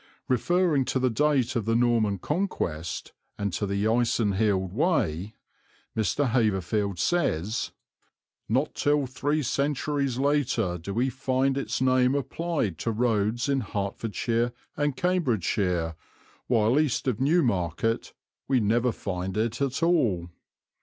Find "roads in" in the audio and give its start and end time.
12.89-13.59